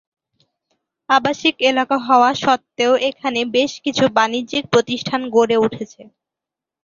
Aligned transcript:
আবাসিক 1.09 1.55
এলাকা 1.69 1.97
হওয়া 2.07 2.29
সত্ত্বেও 2.43 2.93
এখানে 3.09 3.39
বেশকিছু 3.55 4.03
বাণিজ্যিক 4.17 4.63
প্রতিষ্ঠান 4.73 5.21
গড়ে 5.35 5.57
উঠেছে। 5.57 6.01